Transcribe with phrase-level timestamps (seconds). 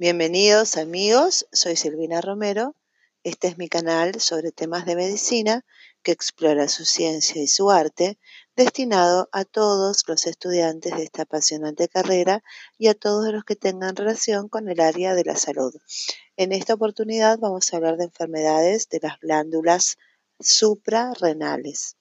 [0.00, 2.76] Bienvenidos amigos, soy Silvina Romero.
[3.24, 5.64] Este es mi canal sobre temas de medicina
[6.04, 8.16] que explora su ciencia y su arte,
[8.54, 12.44] destinado a todos los estudiantes de esta apasionante carrera
[12.78, 15.74] y a todos los que tengan relación con el área de la salud.
[16.36, 19.98] En esta oportunidad vamos a hablar de enfermedades de las glándulas
[20.38, 21.96] suprarrenales.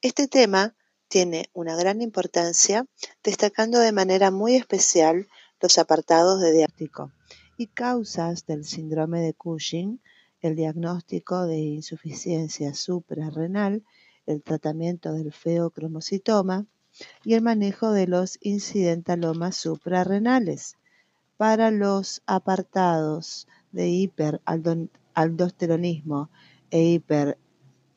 [0.00, 0.76] Este tema
[1.08, 2.86] tiene una gran importancia,
[3.24, 5.26] destacando de manera muy especial
[5.60, 7.10] los apartados de diagnóstico
[7.62, 10.00] y causas del síndrome de Cushing,
[10.40, 13.84] el diagnóstico de insuficiencia suprarrenal,
[14.26, 16.66] el tratamiento del feocromocitoma
[17.24, 20.76] y el manejo de los incidentalomas suprarrenales.
[21.36, 26.30] Para los apartados de hiperaldosteronismo
[26.72, 27.00] e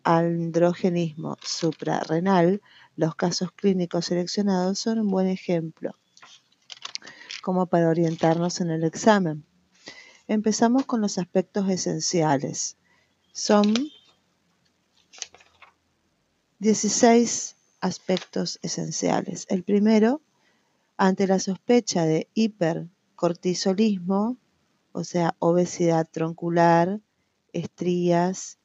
[0.04, 2.62] hiperandrogenismo suprarrenal,
[2.96, 5.96] los casos clínicos seleccionados son un buen ejemplo
[7.42, 9.46] como para orientarnos en el examen.
[10.28, 12.78] Empezamos con los aspectos esenciales.
[13.32, 13.76] Son
[16.58, 19.46] 16 aspectos esenciales.
[19.50, 20.22] El primero,
[20.98, 24.38] ante la sospecha de hipercortisolismo,
[24.94, 27.02] o sea, obesidad troncular,
[27.54, 28.58] estrías,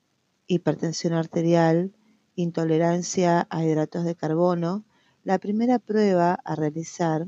[0.46, 1.92] hipertensión arterial,
[2.36, 4.86] intolerancia a hidratos de carbono,
[5.24, 7.26] la primera prueba a realizar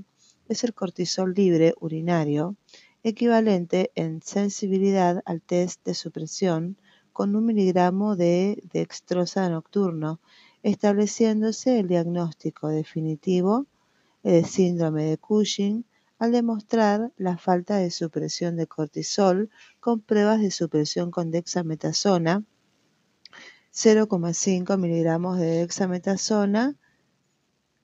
[0.48, 2.57] es el cortisol libre urinario,
[3.03, 6.77] equivalente en sensibilidad al test de supresión
[7.12, 10.20] con un miligramo de dextrosa nocturno,
[10.62, 13.67] estableciéndose el diagnóstico definitivo
[14.23, 15.84] de síndrome de Cushing
[16.19, 22.45] al demostrar la falta de supresión de cortisol con pruebas de supresión con dexametasona,
[23.73, 26.77] 0,5 miligramos de dexametasona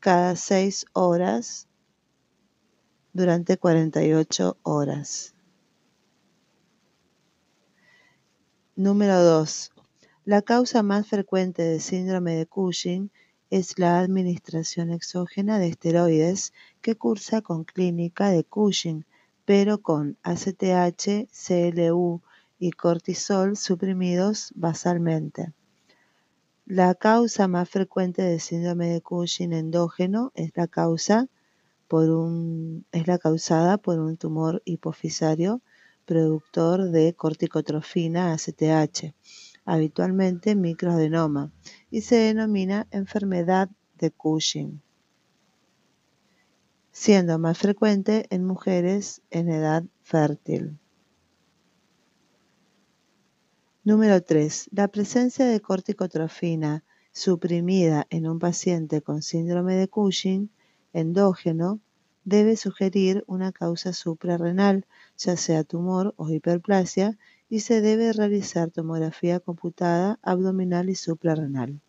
[0.00, 1.67] cada 6 horas
[3.19, 5.34] durante 48 horas.
[8.77, 9.72] Número 2.
[10.24, 13.11] La causa más frecuente de síndrome de Cushing
[13.51, 19.05] es la administración exógena de esteroides que cursa con clínica de Cushing,
[19.45, 22.23] pero con ACTH, CLU
[22.61, 25.52] y cortisol suprimidos basalmente.
[26.67, 31.27] La causa más frecuente de síndrome de Cushing endógeno es la causa
[31.89, 35.63] por un, es la causada por un tumor hipofisario
[36.05, 39.15] productor de corticotrofina ACTH,
[39.65, 41.51] habitualmente microadenoma,
[41.91, 43.69] y se denomina enfermedad
[43.99, 44.81] de Cushing,
[46.93, 50.79] siendo más frecuente en mujeres en edad fértil.
[53.85, 54.69] Número 3.
[54.73, 60.51] La presencia de corticotrofina suprimida en un paciente con síndrome de Cushing
[61.01, 61.81] endógeno
[62.25, 64.86] debe sugerir una causa suprarrenal,
[65.17, 71.81] ya sea tumor o hiperplasia, y se debe realizar tomografía computada abdominal y suprarrenal.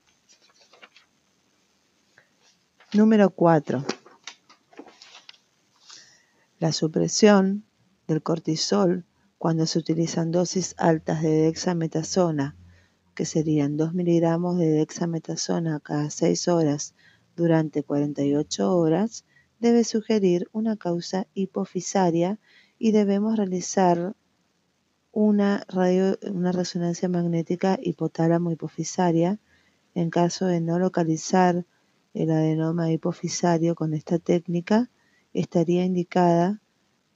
[2.94, 3.86] Número 4.
[6.60, 7.66] La supresión
[8.08, 9.06] del cortisol
[9.38, 12.56] cuando se utilizan dosis altas de dexametasona,
[13.14, 16.96] que serían 2 miligramos de dexametasona cada 6 horas
[17.40, 19.24] durante 48 horas
[19.60, 22.38] debe sugerir una causa hipofisaria
[22.78, 24.14] y debemos realizar
[25.14, 25.66] una,
[26.52, 29.40] resonancia magnética hipotálamo hipofisaria
[29.96, 31.66] en caso de no localizar
[32.14, 34.90] el adenoma hipofisario con esta técnica,
[35.34, 36.62] estaría indicada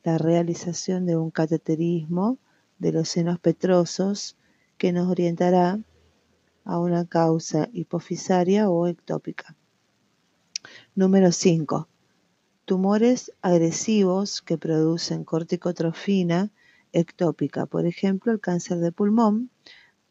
[0.04, 2.38] la realización de un cateterismo
[2.80, 4.38] de los senos petrosos
[4.78, 5.80] que nos orientará
[6.64, 9.58] a una causa hipofisaria o ectópica.
[10.96, 11.88] Número 5.
[12.66, 16.52] Tumores agresivos que producen corticotrofina
[16.92, 19.50] ectópica, por ejemplo el cáncer de pulmón,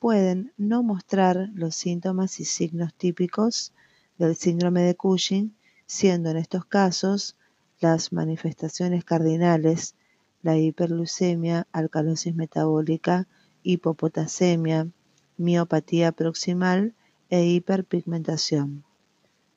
[0.00, 3.72] pueden no mostrar los síntomas y signos típicos
[4.18, 5.54] del síndrome de Cushing,
[5.86, 7.36] siendo en estos casos
[7.78, 9.94] las manifestaciones cardinales
[10.42, 13.28] la hiperlucemia, alcalosis metabólica,
[13.62, 14.88] hipopotasemia,
[15.36, 16.92] miopatía proximal
[17.30, 18.82] e hiperpigmentación.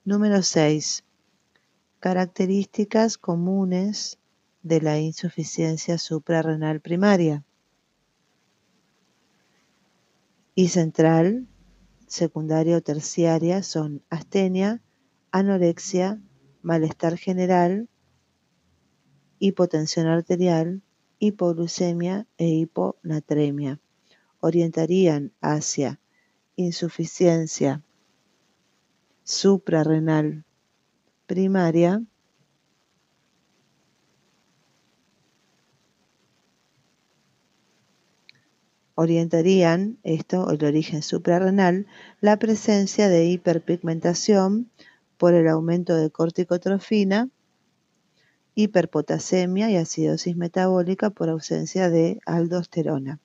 [0.03, 1.04] Número 6.
[1.99, 4.19] Características comunes
[4.61, 7.43] de la insuficiencia suprarrenal primaria.
[10.53, 11.47] Y central,
[12.07, 14.81] secundaria o terciaria son astenia,
[15.31, 16.21] anorexia,
[16.61, 17.89] malestar general,
[19.39, 20.81] hipotensión arterial,
[21.19, 23.79] hipoglucemia e hiponatremia.
[24.39, 25.99] Orientarían hacia
[26.55, 27.83] insuficiencia
[29.23, 30.45] suprarrenal
[31.25, 32.01] primaria
[38.95, 41.85] orientarían, esto, el origen suprarrenal,
[42.21, 44.71] la presencia de hiperpigmentación
[45.17, 47.29] por el aumento de corticotrofina,
[48.55, 53.19] hiperpotasemia y acidosis metabólica por ausencia de aldosterona.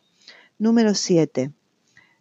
[0.58, 1.52] Número 7.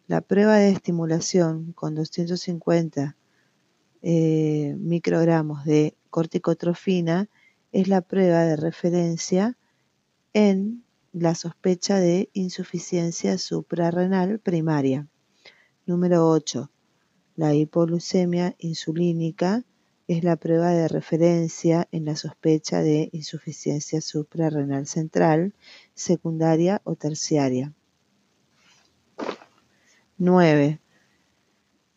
[0.07, 3.15] La prueba de estimulación con 250
[4.01, 7.29] eh, microgramos de corticotrofina
[7.71, 9.57] es la prueba de referencia
[10.33, 15.07] en la sospecha de insuficiencia suprarrenal primaria.
[15.85, 16.69] Número 8.
[17.35, 19.63] La hipoglucemia insulínica
[20.07, 25.53] es la prueba de referencia en la sospecha de insuficiencia suprarrenal central,
[25.93, 27.73] secundaria o terciaria.
[30.17, 30.79] 9.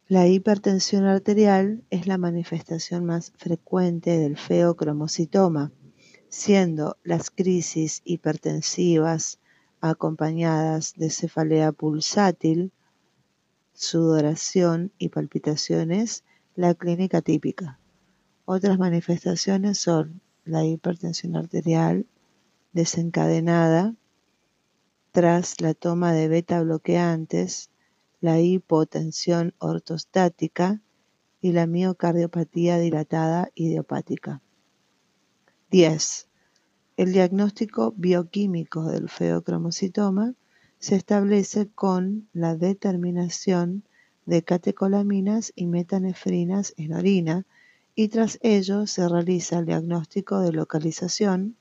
[0.09, 5.73] La hipertensión arterial es la manifestación más frecuente del feocromocitoma,
[6.29, 9.39] siendo las crisis hipertensivas
[9.81, 12.73] acompañadas de cefalea pulsátil,
[13.73, 16.25] sudoración y palpitaciones
[16.57, 17.79] la clínica típica.
[18.45, 22.07] Otras manifestaciones son la hipertensión arterial
[22.73, 23.95] desencadenada
[25.13, 27.71] tras la toma de beta bloqueantes,
[28.23, 30.81] la hipotensión ortostática
[31.41, 34.41] y la miocardiopatía dilatada idiopática.
[35.73, 36.29] 10.
[36.97, 40.35] El diagnóstico bioquímico del feocromocitoma
[40.79, 43.83] se establece con la determinación
[44.25, 47.45] de catecolaminas y metanefrinas en orina
[47.97, 51.57] y tras ello se realiza el diagnóstico de localización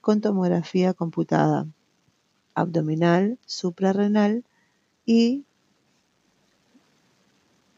[0.00, 1.66] con tomografía computada
[2.54, 4.44] abdominal, suprarrenal
[5.04, 5.45] y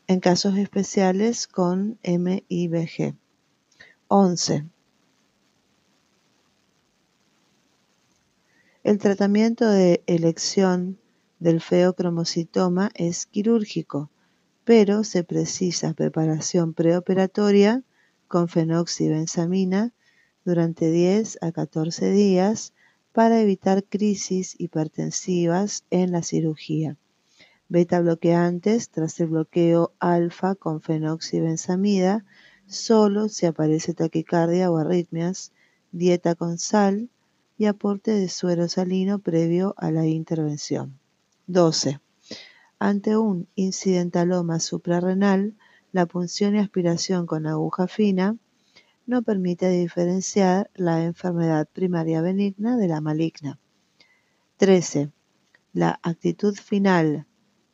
[0.08, 3.14] en casos especiales con MIBG.
[4.08, 4.64] 11.
[8.84, 10.98] El tratamiento de elección
[11.40, 14.08] del feocromocitoma es quirúrgico,
[14.64, 17.82] pero se precisa preparación preoperatoria
[18.28, 19.92] con fenoxibensamina
[20.46, 22.72] durante 10 a 14 días
[23.12, 26.96] para evitar crisis hipertensivas en la cirugía.
[27.70, 32.24] Beta bloqueantes tras el bloqueo alfa con fenoxibensamida
[32.66, 35.52] solo si aparece taquicardia o arritmias,
[35.92, 37.10] dieta con sal
[37.58, 40.98] y aporte de suero salino previo a la intervención.
[41.46, 42.00] 12.
[42.78, 45.54] Ante un incidentaloma suprarrenal,
[45.92, 48.36] la punción y aspiración con aguja fina
[49.06, 53.58] no permite diferenciar la enfermedad primaria benigna de la maligna.
[54.56, 55.10] 13.
[55.72, 57.26] La actitud final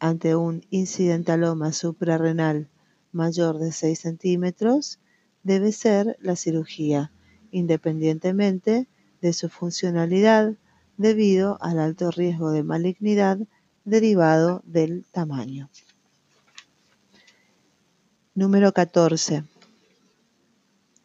[0.04, 2.68] ante un incidentaloma suprarrenal
[3.10, 5.00] mayor de 6 centímetros
[5.44, 7.10] debe ser la cirugía,
[7.50, 8.86] independientemente
[9.22, 10.58] de su funcionalidad
[10.98, 13.38] debido al alto riesgo de malignidad
[13.86, 15.70] derivado del tamaño.
[18.34, 19.44] Número 14.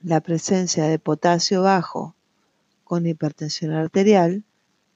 [0.02, 2.18] La presencia de potasio bajo
[2.84, 4.44] con hipertensión arterial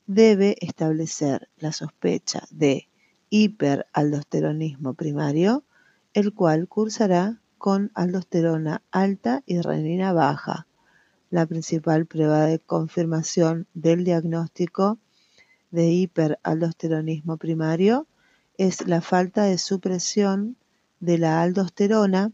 [0.07, 2.89] debe establecer la sospecha de
[3.33, 5.63] hiperaldosteronismo primario,
[6.13, 10.67] el cual cursará con aldosterona alta y renina baja.
[11.31, 14.99] La principal prueba de confirmación del diagnóstico
[15.71, 18.05] de hiperaldosteronismo primario
[18.59, 20.55] es la falta de supresión
[20.99, 22.31] de la aldosterona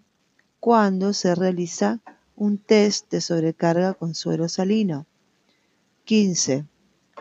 [0.59, 2.01] cuando se realiza
[2.35, 5.05] un test de sobrecarga con suero salino.
[6.03, 6.65] 15.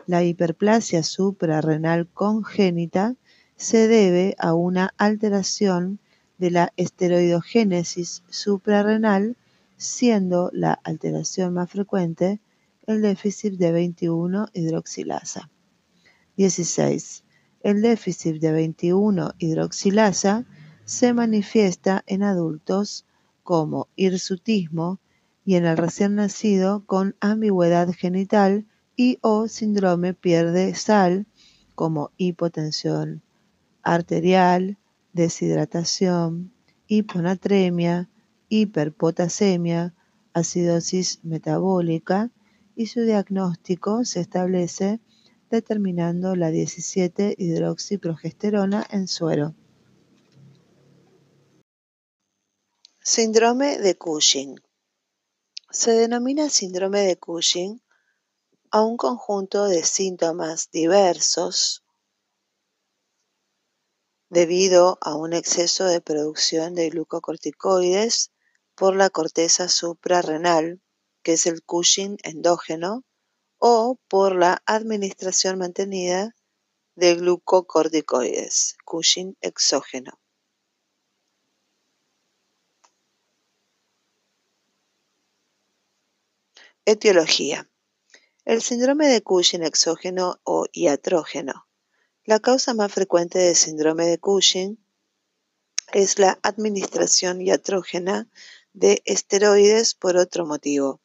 [0.07, 3.15] La hiperplasia suprarrenal congénita
[3.59, 5.99] se debe a una alteración
[6.39, 9.37] de la esteroidogénesis suprarrenal,
[9.77, 12.41] siendo la alteración más frecuente
[12.87, 15.51] el déficit de 21 hidroxilasa.
[16.37, 17.25] 16.
[17.63, 20.47] El déficit de 21 hidroxilasa
[20.85, 23.07] se manifiesta en adultos
[23.43, 25.01] como hirsutismo
[25.45, 31.27] y en el recién nacido con ambigüedad genital y o síndrome pierde sal
[31.75, 33.23] como hipotensión
[33.95, 34.77] arterial,
[35.15, 36.53] deshidratación,
[36.89, 38.11] hiponatremia,
[38.51, 39.95] hiperpotasemia,
[40.35, 42.31] acidosis metabólica
[42.77, 45.01] y su diagnóstico se establece
[45.51, 49.55] determinando la 17-hidroxiprogesterona en suero.
[53.01, 54.61] Síndrome de Cushing.
[55.71, 57.81] Se denomina síndrome de Cushing
[58.71, 61.83] a un conjunto de síntomas diversos
[64.31, 68.31] debido a un exceso de producción de glucocorticoides
[68.75, 70.81] por la corteza suprarrenal,
[71.23, 73.05] que es el Cushing endógeno,
[73.59, 76.35] o por la administración mantenida
[76.95, 80.19] de glucocorticoides, Cushing exógeno.
[86.85, 87.69] Etiología.
[88.45, 91.68] El síndrome de Cushing exógeno o iatrógeno.
[92.29, 94.79] La causa más frecuente del síndrome de Cushing
[95.95, 98.29] es la administración iatrógena
[98.75, 101.01] de esteroides por otro motivo.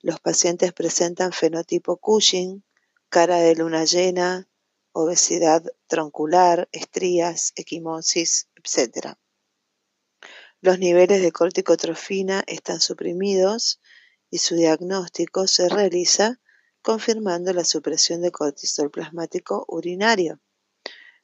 [0.00, 2.64] Los pacientes presentan fenotipo Cushing,
[3.08, 4.48] cara de luna llena,
[4.90, 9.14] obesidad troncular, estrías, equimosis, etc.
[10.60, 13.80] Los niveles de corticotrofina están suprimidos
[14.30, 16.40] y su diagnóstico se realiza
[16.84, 20.38] confirmando la supresión de cortisol plasmático urinario.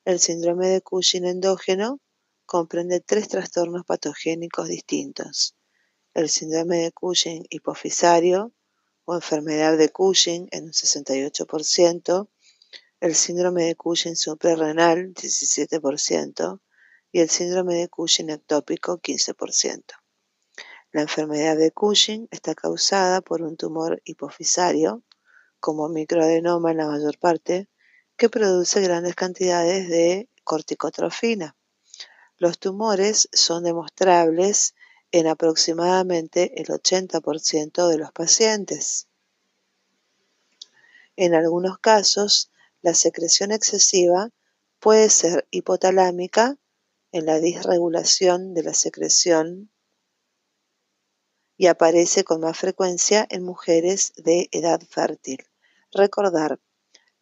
[0.06, 2.00] El síndrome de Cushing endógeno
[2.46, 5.54] comprende tres trastornos patogénicos distintos.
[6.14, 8.54] El síndrome de Cushing hipofisario
[9.04, 12.28] o enfermedad de Cushing en un 68%,
[13.00, 16.60] el síndrome de Cushing suprarrenal 17%
[17.12, 19.84] y el síndrome de Cushing ectópico 15%.
[20.92, 25.04] La enfermedad de Cushing está causada por un tumor hipofisario,
[25.60, 27.68] como microadenoma en la mayor parte,
[28.16, 31.56] que produce grandes cantidades de corticotrofina.
[32.36, 34.74] Los tumores son demostrables
[35.12, 39.08] en aproximadamente el 80% de los pacientes.
[41.16, 42.50] En algunos casos,
[42.82, 44.30] la secreción excesiva
[44.78, 46.56] puede ser hipotalámica
[47.12, 49.70] en la disregulación de la secreción
[51.56, 55.49] y aparece con más frecuencia en mujeres de edad fértil.
[55.92, 56.60] Recordar,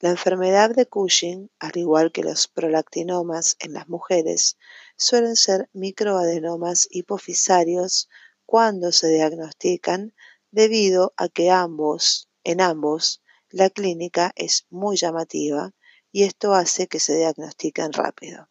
[0.00, 4.58] la enfermedad de Cushing, al igual que los prolactinomas en las mujeres,
[4.96, 8.10] suelen ser microadenomas hipofisarios
[8.44, 10.14] cuando se diagnostican
[10.50, 15.72] debido a que ambos, en ambos, la clínica es muy llamativa
[16.12, 18.50] y esto hace que se diagnostiquen rápido.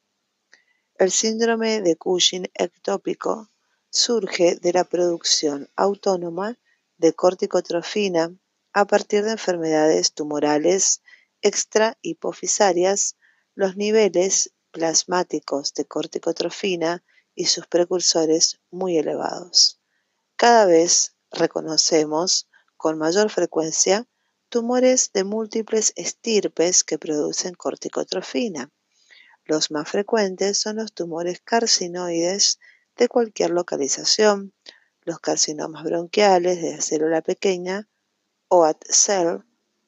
[0.95, 3.51] El síndrome de Cushing ectópico
[3.91, 6.57] surge de la producción autónoma
[6.97, 8.35] de corticotrofina
[8.79, 11.01] a partir de enfermedades tumorales
[11.41, 13.17] extrahipofisarias,
[13.55, 17.03] los niveles plasmáticos de corticotrofina
[17.33, 19.79] y sus precursores muy elevados.
[20.35, 24.05] Cada vez reconocemos con mayor frecuencia
[24.47, 28.69] tumores de múltiples estirpes que producen corticotrofina.
[29.43, 32.59] Los más frecuentes son los tumores carcinoides
[32.95, 34.53] de cualquier localización,
[35.01, 37.89] los carcinomas bronquiales de célula pequeña
[38.49, 39.39] o at cell,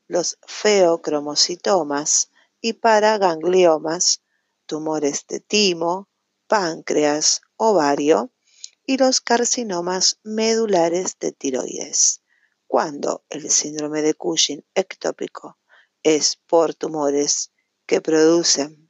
[0.07, 4.21] los feocromocitomas y paragangliomas,
[4.65, 6.09] tumores de timo,
[6.47, 8.31] páncreas, ovario
[8.85, 12.21] y los carcinomas medulares de tiroides.
[12.67, 15.57] Cuando el síndrome de Cushing ectópico
[16.03, 17.51] es por tumores
[17.85, 18.89] que producen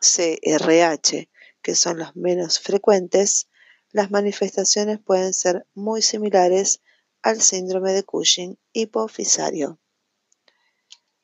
[0.00, 1.28] CRH
[1.62, 3.48] que son los menos frecuentes,
[3.90, 6.80] las manifestaciones pueden ser muy similares
[7.22, 9.78] al síndrome de Cushing hipofisario.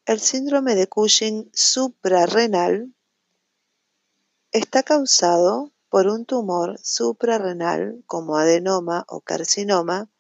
[0.06, 2.94] El síndrome de Cushing suprarrenal
[4.52, 10.10] está causado por un tumor suprarrenal como adenoma o carcinoma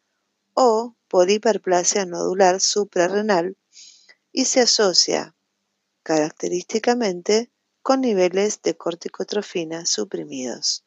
[0.54, 3.56] o por hiperplasia nodular suprarrenal
[4.32, 5.36] y se asocia
[6.02, 10.84] característicamente con niveles de corticotrofina suprimidos.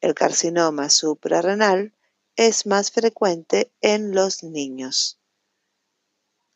[0.00, 1.94] El carcinoma suprarrenal
[2.40, 5.20] es más frecuente en los niños.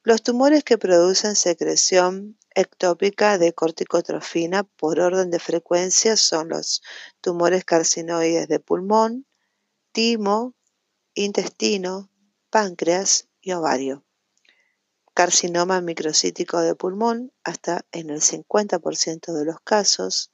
[0.03, 6.81] Los tumores que producen secreción ectópica de corticotrofina por orden de frecuencia son los
[7.21, 9.27] tumores carcinoides de pulmón,
[9.93, 10.55] timo,
[11.13, 12.11] intestino,
[12.49, 14.07] páncreas y ovario
[15.13, 20.33] carcinoma microcítico de pulmón hasta en el 50% de los casos,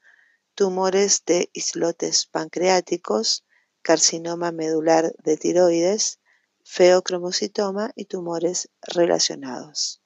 [0.55, 3.45] tumores de islotes pancreáticos,
[3.83, 6.21] carcinoma medular de tiroides,
[6.65, 10.03] feocromocitoma y tumores relacionados.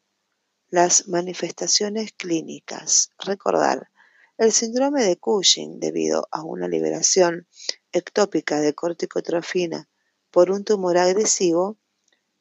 [0.68, 3.10] Las manifestaciones clínicas.
[3.18, 3.90] Recordar,
[4.38, 7.46] el síndrome de Cushing, debido a una liberación
[7.92, 9.88] ectópica de corticotrofina
[10.30, 11.78] por un tumor agresivo,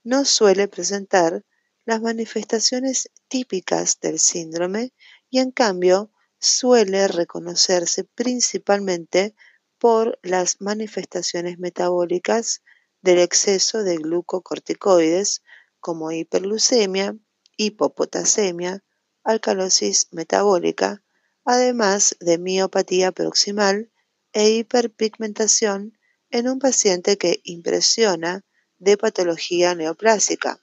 [0.03, 1.45] no suele presentar
[1.85, 4.93] las manifestaciones típicas del síndrome
[5.29, 9.35] y en cambio suele reconocerse principalmente
[9.83, 12.63] por las manifestaciones metabólicas
[13.01, 15.43] del exceso de glucocorticoides
[15.81, 17.17] como hiperglucemia,
[17.57, 18.81] hipopotasemia,
[19.25, 21.03] alcalosis metabólica,
[21.43, 23.91] además de miopatía proximal
[24.31, 25.97] e hiperpigmentación
[26.29, 28.45] en un paciente que impresiona
[28.77, 30.61] de patología neoplásica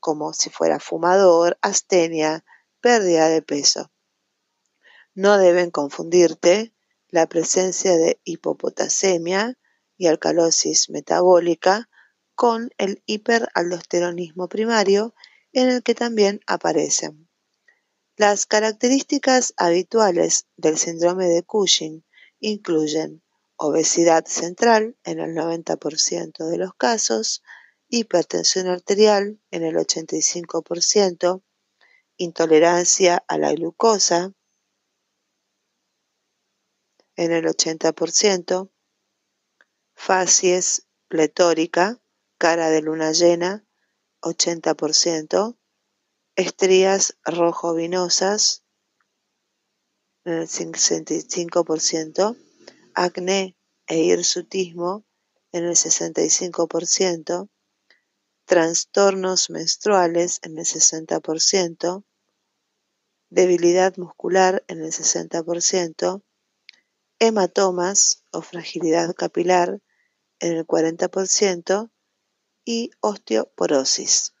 [0.00, 2.44] como si fuera fumador, astenia,
[2.80, 3.92] pérdida de peso.
[5.14, 6.74] No deben confundirte
[7.16, 9.58] la presencia de hipopotasemia
[9.96, 11.88] y alcalosis metabólica
[12.34, 15.14] con el hiperaldosteronismo primario
[15.54, 17.30] en el que también aparecen.
[18.18, 22.04] Las características habituales del síndrome de Cushing
[22.38, 23.22] incluyen
[23.56, 27.42] obesidad central en el 90% de los casos,
[27.88, 31.42] hipertensión arterial en el 85%,
[32.18, 34.34] intolerancia a la glucosa
[37.16, 38.70] en el 80%,
[39.94, 42.00] facies pletórica,
[42.38, 43.66] cara de luna llena,
[44.20, 45.56] 80%,
[46.36, 48.62] estrías rojo-vinosas,
[50.24, 52.36] en el 65%,
[52.94, 53.56] acné
[53.86, 55.06] e hirsutismo
[55.52, 57.48] en el 65%,
[58.44, 62.04] trastornos menstruales en el 60%,
[63.30, 66.22] debilidad muscular en el 60%,
[67.18, 69.80] hematomas o fragilidad capilar
[70.40, 71.90] en el 40%
[72.64, 74.34] y osteoporosis.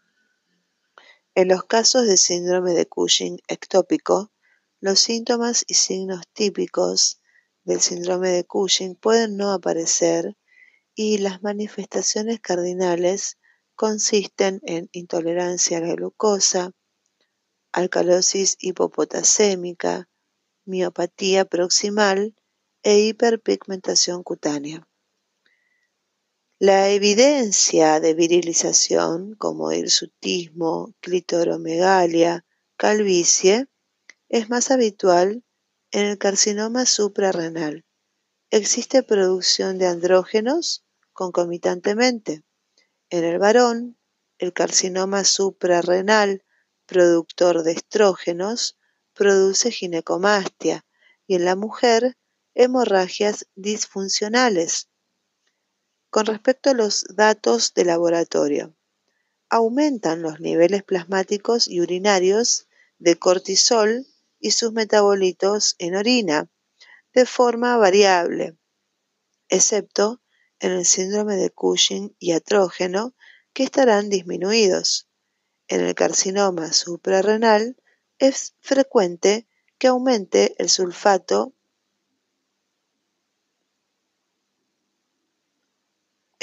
[1.34, 4.32] En los casos de síndrome de Cushing ectópico,
[4.80, 7.20] los síntomas y signos típicos
[7.64, 10.36] del síndrome de Cushing pueden no aparecer
[10.94, 13.38] y las manifestaciones cardinales
[13.74, 16.72] consisten en intolerancia a la glucosa,
[17.72, 20.08] alcalosis hipopotasémica,
[20.64, 22.34] miopatía proximal
[22.88, 24.86] e hiperpigmentación cutánea.
[26.60, 32.44] La evidencia de virilización, como hirsutismo, clitoromegalia,
[32.76, 33.66] calvicie,
[34.28, 35.42] es más habitual
[35.90, 37.84] en el carcinoma suprarrenal.
[38.50, 42.44] Existe producción de andrógenos concomitantemente.
[43.10, 43.98] En el varón,
[44.38, 46.44] el carcinoma suprarrenal,
[46.86, 48.78] productor de estrógenos,
[49.12, 50.86] produce ginecomastia
[51.26, 52.16] y en la mujer,
[52.56, 54.88] hemorragias disfuncionales
[56.08, 58.74] con respecto a los datos de laboratorio,
[59.50, 62.66] aumentan los niveles plasmáticos y urinarios
[62.98, 64.06] de cortisol
[64.40, 66.50] y sus metabolitos en orina
[67.12, 68.56] de forma variable,
[69.50, 70.22] excepto
[70.58, 73.14] en el síndrome de Cushing y atrógeno,
[73.52, 75.08] que estarán disminuidos.
[75.68, 77.76] En el carcinoma suprarrenal
[78.18, 81.55] es frecuente que aumente el sulfato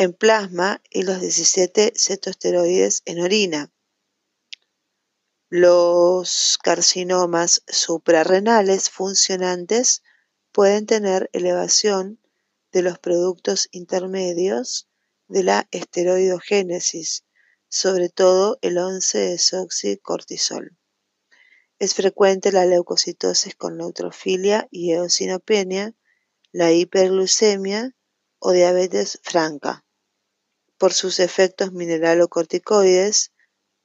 [0.03, 3.71] en plasma y los 17 cetosteroides en orina.
[5.49, 10.03] Los carcinomas suprarrenales funcionantes
[10.51, 12.19] pueden tener elevación
[12.71, 14.89] de los productos intermedios
[15.27, 17.25] de la esteroidogénesis,
[17.69, 20.77] sobre todo el 11-desoxicortisol.
[21.79, 25.95] Es frecuente la leucocitosis con neutrofilia y eosinopenia,
[26.51, 27.95] la hiperglucemia
[28.39, 29.82] o diabetes franca.
[30.83, 33.31] Por sus efectos mineralocorticoides,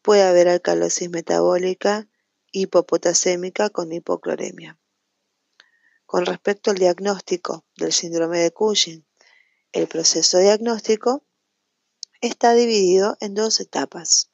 [0.02, 2.08] puede haber alcalosis metabólica
[2.50, 4.80] hipopotasémica con hipocloremia.
[6.06, 9.06] Con respecto al diagnóstico del síndrome de Cushing,
[9.70, 11.24] el proceso diagnóstico
[12.20, 14.32] está dividido en dos etapas.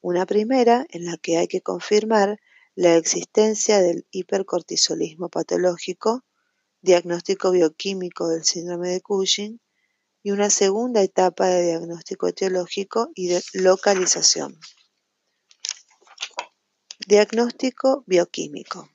[0.00, 2.40] Una primera en la que hay que confirmar
[2.74, 6.24] la existencia del hipercortisolismo patológico
[6.80, 9.60] diagnóstico bioquímico del síndrome de Cushing
[10.22, 14.58] y una segunda etapa de diagnóstico etiológico y de localización.
[17.06, 18.90] Diagnóstico bioquímico.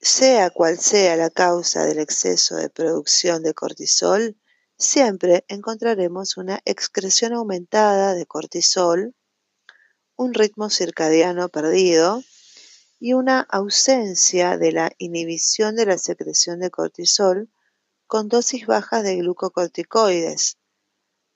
[0.00, 4.36] Sea cual sea la causa del exceso de producción de cortisol,
[4.78, 9.14] siempre encontraremos una excreción aumentada de cortisol,
[10.16, 12.22] un ritmo circadiano perdido,
[13.00, 17.50] y una ausencia de la inhibición de la secreción de cortisol
[18.10, 20.58] con dosis bajas de glucocorticoides.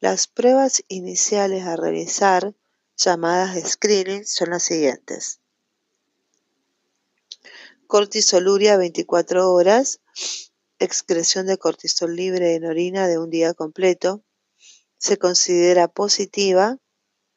[0.01, 2.53] Las pruebas iniciales a realizar,
[2.97, 5.39] llamadas de screening, son las siguientes.
[7.87, 10.01] Cortisoluria 24 horas,
[10.81, 14.25] excreción de cortisol libre en orina de un día completo,
[14.99, 16.79] se considera positiva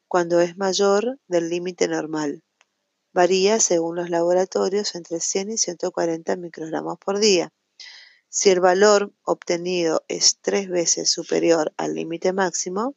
[0.08, 2.42] cuando es mayor del límite normal.
[3.12, 7.52] Varía según los laboratorios entre 100 y 140 microgramos por día.
[8.30, 12.94] Si el valor obtenido es tres veces superior al límite máximo,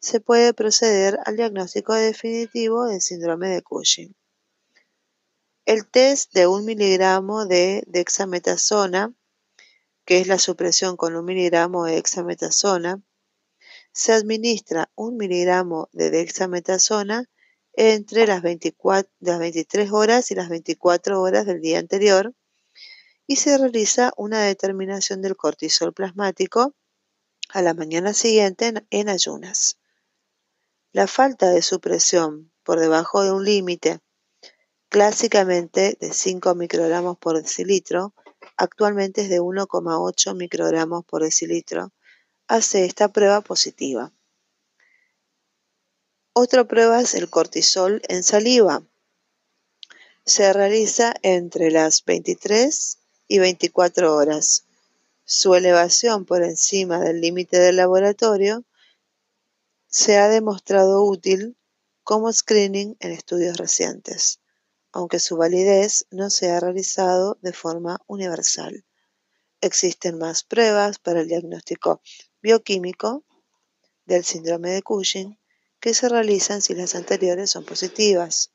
[0.00, 4.16] se puede proceder al diagnóstico definitivo del síndrome de Cushing.
[5.64, 9.14] El test de un miligramo de dexametasona,
[10.04, 13.00] que es la supresión con un miligramo de dexametasona,
[13.92, 17.30] se administra un miligramo de dexametasona
[17.74, 22.34] entre las, 24, las 23 horas y las 24 horas del día anterior
[23.26, 26.74] y se realiza una determinación del cortisol plasmático
[27.48, 29.78] a la mañana siguiente en, ayunas.
[30.92, 34.00] La falta de supresión por debajo de un límite,
[34.88, 38.14] clásicamente de 5 microgramos por decilitro,
[38.56, 41.92] actualmente es de 1,8 microgramos por decilitro,
[42.48, 44.12] hace esta prueba positiva.
[46.34, 48.82] Otra prueba es el cortisol en saliva.
[50.24, 53.01] Se realiza entre las 23
[53.32, 54.66] y 24 horas.
[55.24, 58.62] Su elevación por encima del límite del laboratorio
[59.86, 61.56] se ha demostrado útil
[62.02, 64.40] como screening en estudios recientes,
[64.92, 68.84] aunque su validez no se ha realizado de forma universal.
[69.62, 72.02] Existen más pruebas para el diagnóstico
[72.42, 73.24] bioquímico
[74.04, 75.38] del síndrome de Cushing
[75.80, 78.52] que se realizan si las anteriores son positivas,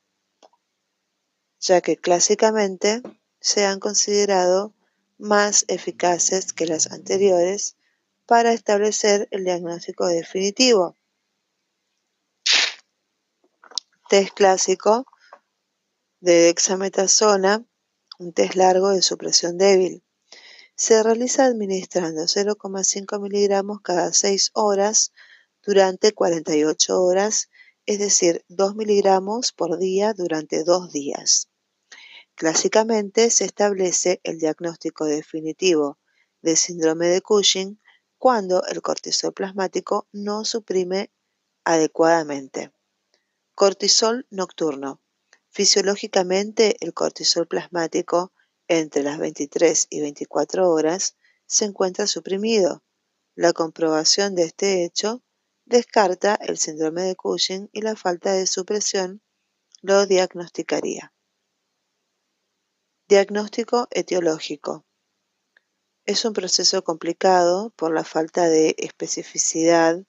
[1.58, 3.02] ya que clásicamente
[3.48, 4.74] se han considerado
[5.16, 7.76] más eficaces que las anteriores
[8.26, 10.94] para establecer el diagnóstico definitivo.
[14.10, 15.06] Test clásico
[16.20, 17.64] de dexametasona,
[18.18, 20.02] un test largo de supresión débil.
[20.76, 25.12] Se realiza administrando 0,5 miligramos cada 6 horas
[25.64, 27.48] durante 48 horas,
[27.86, 31.48] es decir, 2 miligramos por día durante 2 días.
[32.38, 35.98] Clásicamente se establece el diagnóstico definitivo
[36.40, 37.80] de síndrome de Cushing
[38.16, 41.10] cuando el cortisol plasmático no suprime
[41.64, 42.70] adecuadamente.
[43.56, 45.00] Cortisol nocturno.
[45.48, 48.32] Fisiológicamente, el cortisol plasmático
[48.68, 52.84] entre las 23 y 24 horas se encuentra suprimido.
[53.34, 55.24] La comprobación de este hecho
[55.64, 59.22] descarta el síndrome de Cushing y la falta de supresión
[59.82, 61.12] lo diagnosticaría.
[63.08, 64.84] Diagnóstico etiológico.
[66.04, 70.04] Es un proceso complicado por la falta de especificidad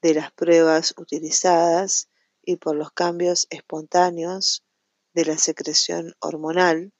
[0.00, 2.08] de las pruebas utilizadas
[2.40, 4.64] y por los cambios espontáneos
[5.12, 6.94] de la secreción hormonal,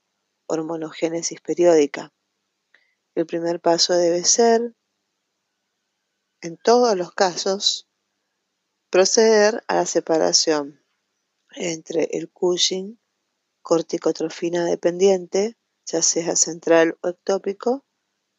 [0.48, 2.12] hormonogénesis periódica.
[3.14, 4.74] El primer paso debe ser,
[6.42, 7.88] en todos los casos,
[8.90, 10.84] proceder a la separación
[11.56, 13.00] entre el Cushing
[13.68, 17.84] corticotrofina dependiente, ya sea central o ectópico,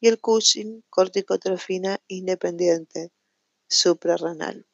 [0.02, 3.12] y el Cushing, corticotrofina independiente,
[3.68, 4.66] suprarrenal.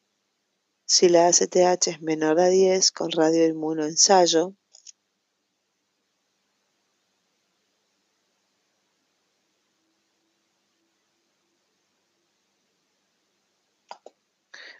[0.86, 4.56] Si la ACTH es menor a 10 con radioinmunoensayo,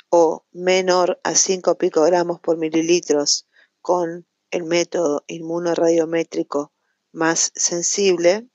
[0.09, 3.47] o menor a 5 picogramos por mililitros
[3.83, 6.73] con el método inmunoradiométrico
[7.13, 8.49] más sensible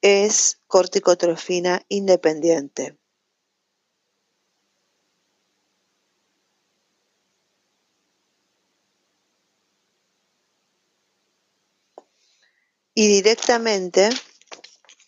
[0.00, 2.98] es corticotrofina independiente.
[12.94, 14.10] Y directamente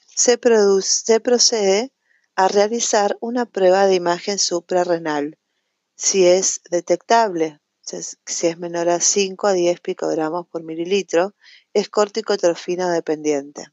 [0.07, 0.39] se,
[0.81, 1.93] se procede
[2.35, 5.39] a realizar una prueba de imagen suprarrenal,
[5.97, 11.35] si es detectable si es menor a 5 a 10 picogramos por mililitro,
[11.73, 13.67] es corticotrofina dependiente.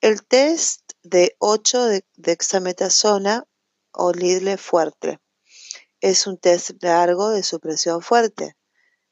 [0.00, 3.46] El test de 8 de dexametasona
[3.92, 5.20] o Lidle fuerte
[6.00, 8.56] es un test largo de supresión fuerte.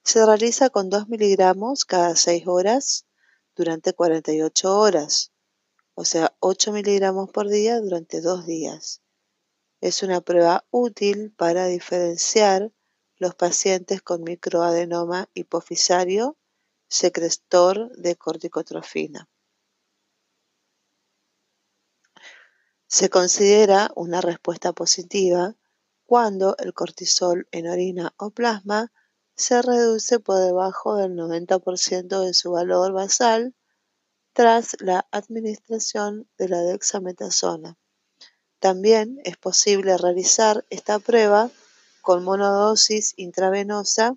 [0.03, 3.07] Se realiza con 2 miligramos cada 6 horas
[3.55, 5.33] durante 48 horas,
[5.95, 9.03] o sea, 8 miligramos por día durante 2 días.
[9.81, 12.73] Es una prueba útil para diferenciar
[13.21, 16.37] los pacientes con microadenoma hipofisario
[16.89, 19.29] secretor de corticotrofina.
[22.87, 25.55] Se considera una respuesta positiva
[26.07, 28.91] cuando el cortisol en orina o plasma
[29.37, 33.55] se reduce por debajo del 90% de su valor basal
[34.33, 37.77] tras la administración de la dexametasona.
[38.59, 41.51] También es posible realizar esta prueba
[42.01, 44.17] con monodosis intravenosa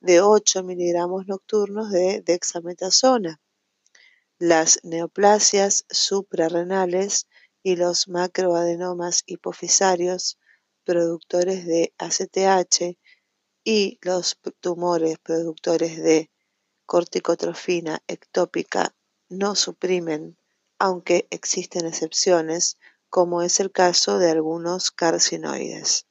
[0.00, 3.40] de 8 miligramos nocturnos de dexametasona.
[4.38, 7.28] Las neoplasias suprarrenales
[7.62, 10.38] y los macroadenomas hipofisarios
[10.84, 12.98] productores de ACTH
[13.64, 16.30] y los tumores productores de
[16.86, 18.94] corticotrofina ectópica
[19.28, 20.36] no suprimen,
[20.78, 26.06] aunque existen excepciones, como es el caso de algunos carcinoides.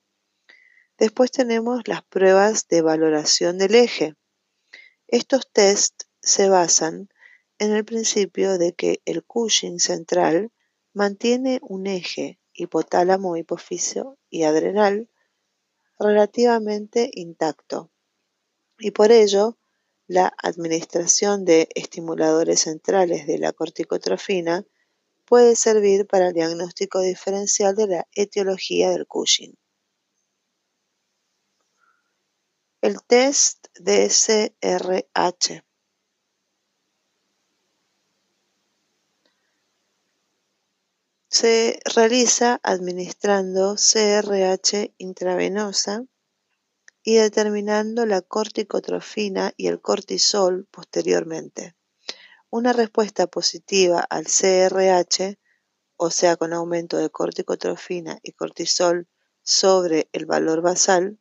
[1.02, 4.14] Después tenemos las pruebas de valoración del eje.
[5.08, 7.10] Estos test se basan
[7.58, 10.52] en el principio de que el Cushing central
[10.94, 15.10] mantiene un eje hipotálamo, hipófiso y adrenal
[15.98, 17.90] relativamente intacto
[18.78, 19.58] y por ello
[20.06, 24.68] la administración de estimuladores centrales de la corticotrofina
[25.26, 29.56] puede servir para el diagnóstico diferencial de la etiología del Cushing.
[32.82, 35.64] El test de SRH.
[41.28, 46.06] Se realiza administrando CRH intravenosa
[47.04, 51.76] y determinando la corticotrofina y el cortisol posteriormente.
[52.50, 55.38] Una respuesta positiva al CRH,
[55.98, 59.08] o sea, con aumento de corticotrofina y cortisol
[59.44, 61.20] sobre el valor basal,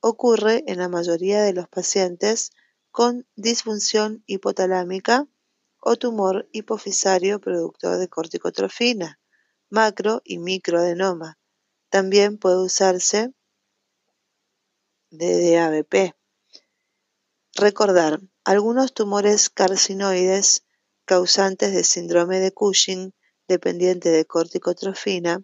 [0.00, 2.50] ocurre en la mayoría de los pacientes
[2.90, 5.26] con disfunción hipotalámica
[5.80, 9.20] o tumor hipofisario productor de corticotrofina,
[9.70, 11.38] macro y microadenoma.
[11.90, 13.32] También puede usarse
[15.10, 16.14] DDAVP.
[17.54, 20.64] Recordar, algunos tumores carcinoides
[21.04, 23.14] causantes de síndrome de Cushing
[23.48, 25.42] dependiente de corticotrofina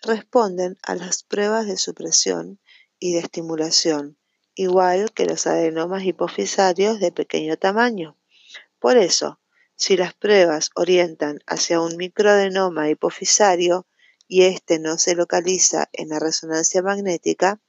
[0.00, 2.60] responden a las pruebas de supresión
[3.02, 4.16] y de estimulación,
[4.54, 8.16] igual que los adenomas hipofisarios de pequeño tamaño.
[8.78, 9.40] Por eso,
[9.74, 13.88] si las pruebas orientan hacia un microadenoma hipofisario
[14.28, 17.60] y éste no se localiza en la resonancia magnética,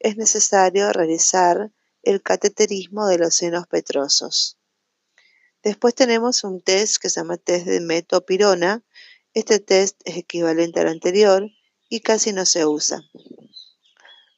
[0.00, 4.58] es necesario realizar el cateterismo de los senos petrosos.
[5.62, 8.84] Después tenemos un test que se llama test de metopirona.
[9.32, 11.50] Este test es equivalente al anterior
[11.88, 13.00] y casi no se usa.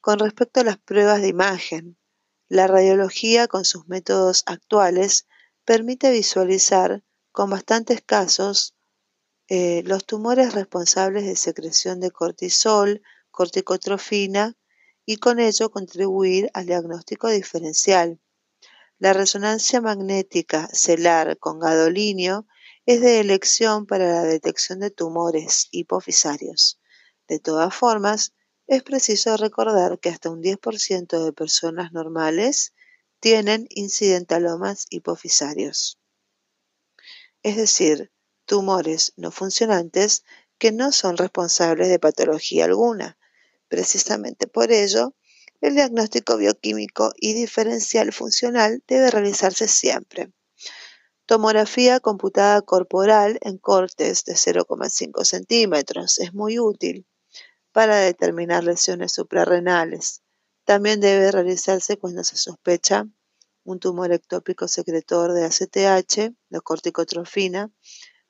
[0.07, 1.97] Con respecto a las pruebas de imagen,
[2.47, 5.27] la radiología con sus métodos actuales
[5.65, 8.73] permite visualizar con bastantes casos
[9.49, 14.55] eh, los tumores responsables de secreción de cortisol, corticotrofina
[15.05, 18.21] y con ello contribuir al diagnóstico diferencial.
[18.99, 22.47] La resonancia magnética celar con gadolinio
[22.85, 26.79] es de elección para la detección de tumores hipofisarios.
[27.27, 28.31] De todas formas,
[28.67, 32.73] es preciso recordar que hasta un 10% de personas normales
[33.19, 35.99] tienen incidentalomas hipofisarios,
[37.43, 38.11] es decir,
[38.45, 40.23] tumores no funcionantes
[40.57, 43.17] que no son responsables de patología alguna.
[43.69, 45.15] Precisamente por ello,
[45.61, 50.31] el diagnóstico bioquímico y diferencial funcional debe realizarse siempre.
[51.25, 57.05] Tomografía computada corporal en cortes de 0,5 centímetros es muy útil
[57.77, 60.23] para determinar lesiones suprarrenales.
[60.65, 63.05] También debe realizarse cuando se sospecha
[63.63, 67.71] un tumor ectópico secretor de ACTH, la corticotrofina,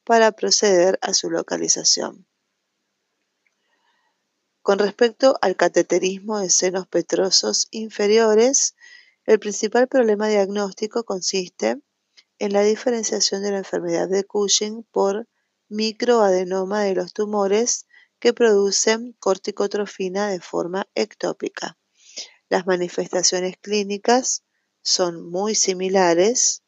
[0.03, 2.27] para proceder a su localización.
[4.61, 8.75] Con respecto al cateterismo de senos petrosos inferiores,
[9.23, 11.79] el principal problema diagnóstico consiste
[12.37, 15.25] en la diferenciación de la enfermedad de Cushing por
[15.69, 17.87] microadenoma de los tumores
[18.19, 21.77] que producen corticotrofina de forma ectópica.
[22.49, 24.43] Las manifestaciones clínicas
[24.81, 26.63] son muy similares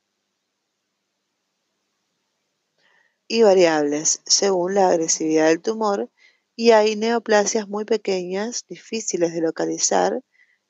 [3.27, 6.09] y variables según la agresividad del tumor
[6.55, 10.21] y hay neoplasias muy pequeñas, difíciles de localizar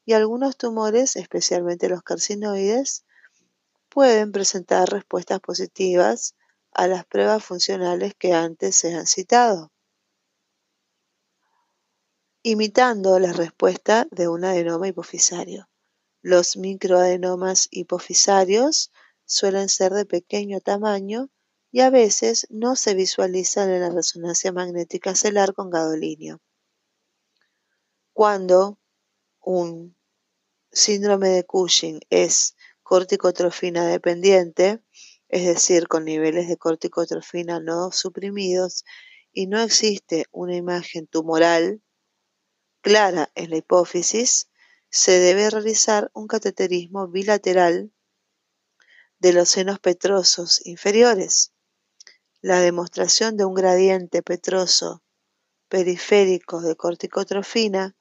[0.06, 3.06] y algunos tumores, especialmente los carcinoides,
[3.90, 6.36] pueden presentar respuestas positivas
[6.72, 9.72] a las pruebas funcionales que antes se han citado
[12.44, 15.70] imitando la respuesta de un adenoma hipofisario.
[16.22, 18.92] Los microadenomas hipofisarios
[19.26, 21.30] suelen ser de pequeño tamaño
[21.72, 26.42] y a veces no se visualizan en la resonancia magnética celular con gadolinio.
[28.14, 28.80] Cuando
[29.40, 29.96] un
[30.72, 34.82] síndrome de Cushing es corticotrofina dependiente,
[35.28, 38.84] es decir, con niveles de corticotrofina no suprimidos
[39.32, 41.82] y no existe una imagen tumoral,
[42.82, 44.50] clara en la hipófisis,
[44.90, 47.92] se debe realizar un cateterismo bilateral
[49.20, 51.52] de los senos petrosos inferiores.
[52.42, 55.04] La demostración de un gradiente petroso
[55.68, 57.96] periférico de corticotrofina,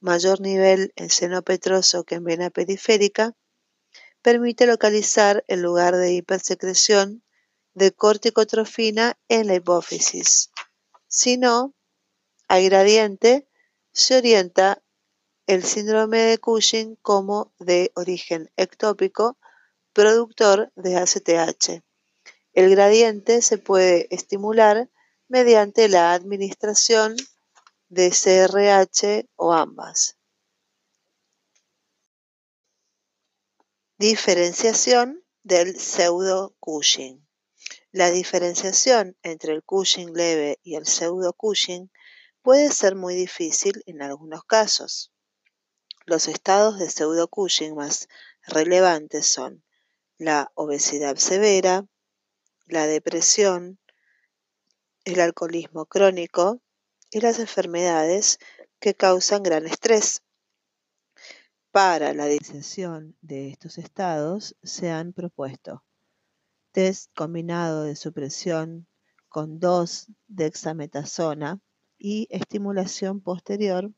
[0.00, 3.36] mayor nivel en seno petroso que en vena periférica,
[4.20, 7.22] permite localizar el lugar de hipersecreción
[7.74, 10.50] de corticotrofina en la hipófisis.
[11.08, 11.74] Si no
[12.48, 13.48] hay gradiente,
[13.94, 14.82] se orienta
[15.46, 19.38] el síndrome de Cushing como de origen ectópico
[19.92, 21.84] productor de ACTH.
[22.52, 24.90] El gradiente se puede estimular
[25.28, 27.16] mediante la administración
[27.88, 30.18] de CRH o ambas.
[33.96, 37.24] Diferenciación del pseudo-Cushing.
[37.92, 41.92] La diferenciación entre el Cushing leve y el pseudo-Cushing
[42.44, 45.10] puede ser muy difícil en algunos casos.
[46.04, 48.06] Los estados de pseudo-Cushing más
[48.46, 49.64] relevantes son
[50.18, 51.86] la obesidad severa,
[52.66, 53.78] la depresión,
[55.06, 56.60] el alcoholismo crónico
[57.10, 58.38] y las enfermedades
[58.78, 60.22] que causan gran estrés.
[61.70, 65.82] Para la diferenciación de estos estados se han propuesto
[66.72, 68.86] test combinado de supresión
[69.30, 71.62] con 2 dexametasona
[72.04, 73.90] y estimulación posterior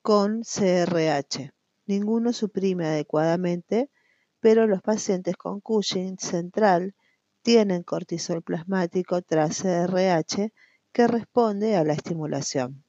[0.00, 1.52] con CRH.
[1.84, 3.90] Ninguno suprime adecuadamente,
[4.40, 6.94] pero los pacientes con Cushing central
[7.42, 10.50] tienen cortisol plasmático tras CRH
[10.92, 12.82] que responde a la estimulación,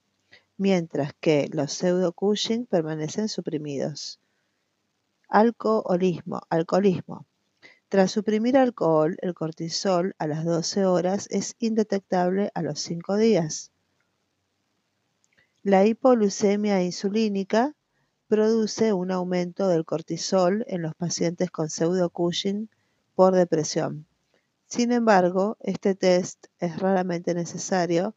[0.56, 4.22] mientras que los pseudo-Cushing permanecen suprimidos.
[5.28, 6.40] Alcoholismo.
[6.50, 7.29] Alcoholismo.
[7.90, 13.72] Tras suprimir alcohol, el cortisol a las 12 horas es indetectable a los 5 días.
[15.64, 17.76] La hipoglucemia insulínica
[18.28, 22.70] produce un aumento del cortisol en los pacientes con pseudo-Cushing
[23.16, 24.06] por depresión.
[24.68, 28.16] Sin embargo, este test es raramente necesario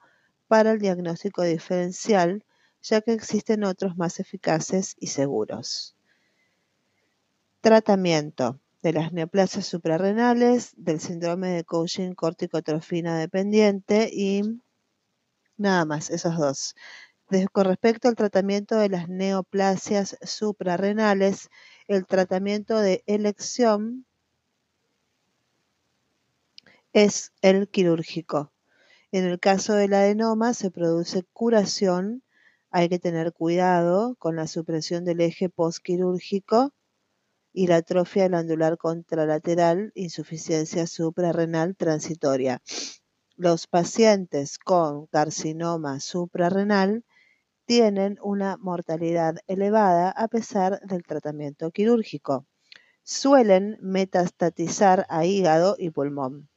[0.49, 2.45] para el diagnóstico diferencial,
[2.83, 5.97] ya que existen otros más eficaces y seguros.
[7.63, 14.43] Tratamiento de las neoplasias suprarrenales, del síndrome de Cushing corticotrofina dependiente y
[15.57, 16.75] nada más, esos dos
[17.53, 21.49] con respecto al tratamiento de las neoplasias suprarrenales,
[21.89, 24.05] el tratamiento de elección
[26.93, 28.53] es el quirúrgico.
[29.13, 32.23] En el caso del adenoma se produce curación,
[32.71, 36.75] hay que tener cuidado con la supresión del eje postquirúrgico
[37.53, 42.63] y la atrofia glandular contralateral, insuficiencia suprarrenal transitoria.
[43.37, 47.05] Los pacientes con carcinoma suprarrenal
[47.65, 52.47] tienen una mortalidad elevada a pesar del tratamiento quirúrgico.
[53.03, 56.49] Suelen metastatizar a hígado y pulmón.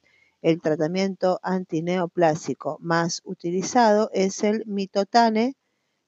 [0.41, 5.55] El tratamiento antineoplásico más utilizado es el mitotane,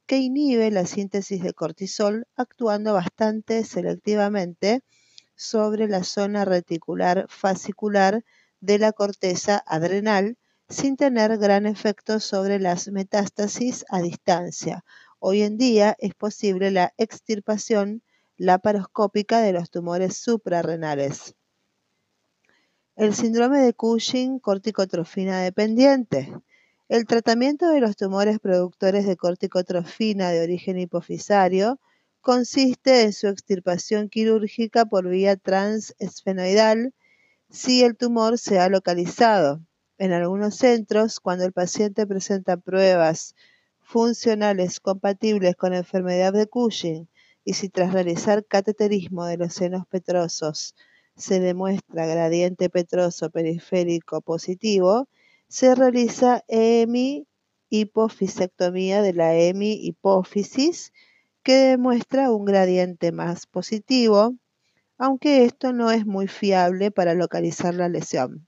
[0.08, 4.82] que inhibe la síntesis de cortisol actuando bastante selectivamente
[5.36, 8.24] sobre la zona reticular fascicular
[8.62, 10.38] de la corteza adrenal
[10.70, 14.84] sin tener gran efecto sobre las metástasis a distancia.
[15.20, 18.02] Hoy en día es posible la extirpación
[18.38, 21.36] laparoscópica de los tumores suprarrenales.
[22.96, 26.34] El síndrome de Cushing corticotrofina dependiente.
[26.90, 31.82] El tratamiento de los tumores productores de corticotrofina de origen hipofisario
[32.22, 36.94] consiste en su extirpación quirúrgica por vía transesfenoidal
[37.50, 39.62] si el tumor se ha localizado.
[39.98, 43.36] En algunos centros, cuando el paciente presenta pruebas
[43.82, 47.10] funcionales compatibles con enfermedad de Cushing
[47.44, 50.74] y si tras realizar cateterismo de los senos petrosos
[51.18, 55.10] se demuestra gradiente petroso periférico positivo,
[55.48, 57.28] se realiza hemi
[57.70, 60.94] hipofisectomía de la hemi hipófisis
[61.44, 64.36] que demuestra un gradiente más positivo,
[64.98, 68.48] aunque esto no es muy fiable para localizar la lesión.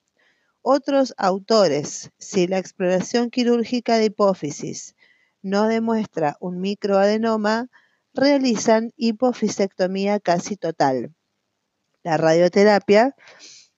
[0.62, 4.96] Otros autores, si la exploración quirúrgica de hipófisis
[5.42, 7.70] no demuestra un microadenoma,
[8.14, 11.16] realizan hipofisectomía casi total.
[12.04, 13.16] La radioterapia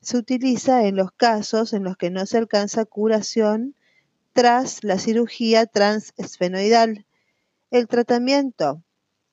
[0.01, 3.75] se utiliza en los casos en los que no se alcanza curación
[4.33, 7.05] tras la cirugía transesfenoidal.
[7.69, 8.83] El tratamiento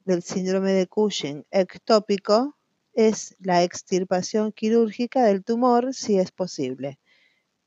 [0.05, 2.57] del síndrome de Cushing ectópico
[2.95, 6.99] es la extirpación quirúrgica del tumor si es posible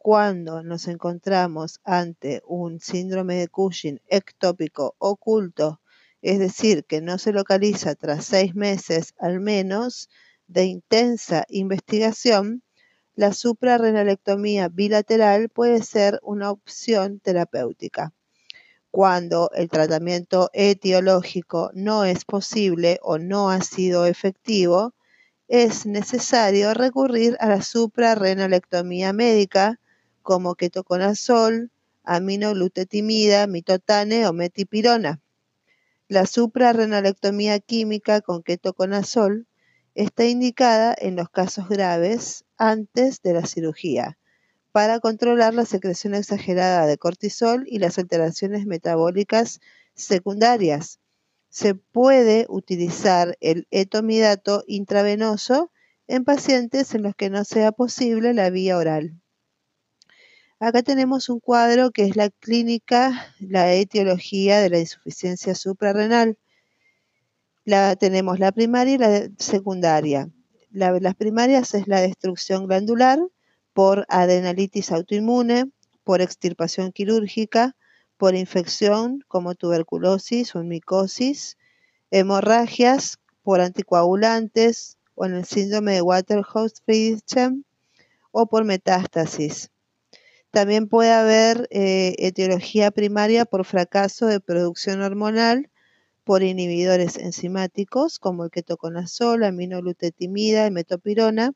[0.03, 5.79] cuando nos encontramos ante un síndrome de Cushing ectópico oculto,
[6.23, 10.09] es decir, que no se localiza tras seis meses al menos
[10.47, 12.63] de intensa investigación,
[13.15, 18.13] la suprarrenalectomía bilateral puede ser una opción terapéutica.
[18.89, 24.93] Cuando el tratamiento etiológico no es posible o no ha sido efectivo,
[25.47, 29.79] es necesario recurrir a la suprarrenalectomía médica
[30.21, 31.71] como ketoconazol,
[32.03, 35.21] aminoglutetimida, mitotane o metipirona.
[36.07, 39.47] La suprarrenalectomía química con ketoconazol
[39.95, 44.17] está indicada en los casos graves antes de la cirugía
[44.71, 49.59] para controlar la secreción exagerada de cortisol y las alteraciones metabólicas
[49.95, 50.99] secundarias.
[51.49, 55.71] Se puede utilizar el etomidato intravenoso
[56.07, 59.21] en pacientes en los que no sea posible la vía oral.
[60.59, 66.37] Acá tenemos un cuadro que es la clínica, la etiología de la insuficiencia suprarrenal.
[67.63, 70.29] La, tenemos la primaria y la secundaria.
[70.71, 73.19] las primarias es la destrucción glandular,
[73.73, 75.71] por adrenalitis autoinmune,
[76.03, 77.75] por extirpación quirúrgica,
[78.17, 81.57] por infección como tuberculosis o micosis,
[82.11, 87.65] hemorragias por anticoagulantes o en el síndrome de Waterhouse-Friderichsen
[88.31, 89.71] o por metástasis.
[90.51, 95.70] También puede haber eh, etiología primaria por fracaso de producción hormonal
[96.23, 101.51] por inhibidores enzimáticos como el ketoconazol, aminoglutetimida y metopirona,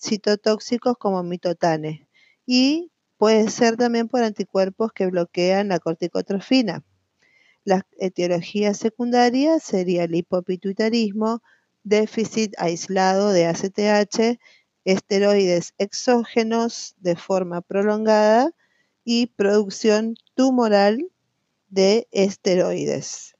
[0.00, 2.08] citotóxicos como mitotane
[2.46, 6.84] y puede ser también por anticuerpos que bloquean la corticotrofina.
[7.64, 11.42] La etiología secundaria sería el hipopituitarismo,
[11.82, 14.38] déficit aislado de ACTH,
[14.84, 18.52] esteroides exógenos de forma prolongada
[19.04, 21.10] y producción tumoral
[21.68, 23.37] de esteroides.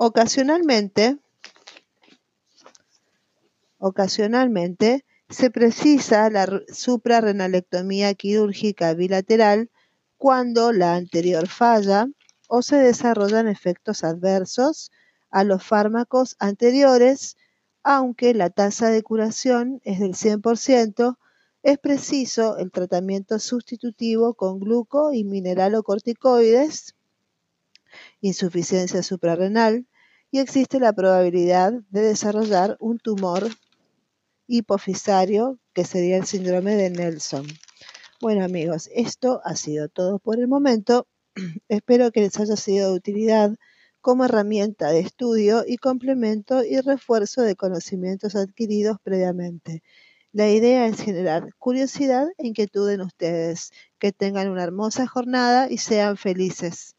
[0.00, 1.18] Ocasionalmente,
[3.78, 9.70] Ocasionalmente, se precisa la suprarrenalectomía quirúrgica bilateral
[10.16, 12.06] cuando la anterior falla
[12.48, 14.92] o se desarrollan efectos adversos
[15.30, 17.36] a los fármacos anteriores,
[17.82, 21.18] aunque la tasa de curación es del 100%,
[21.64, 26.94] es preciso el tratamiento sustitutivo con gluco y mineralocorticoides,
[28.20, 29.86] insuficiencia suprarrenal,
[30.30, 33.48] y existe la probabilidad de desarrollar un tumor
[34.46, 37.46] hipofisario, que sería el síndrome de Nelson.
[38.20, 41.06] Bueno amigos, esto ha sido todo por el momento.
[41.68, 43.54] Espero que les haya sido de utilidad
[44.00, 49.82] como herramienta de estudio y complemento y refuerzo de conocimientos adquiridos previamente.
[50.32, 53.70] La idea es generar curiosidad e inquietud en ustedes.
[53.98, 56.97] Que tengan una hermosa jornada y sean felices.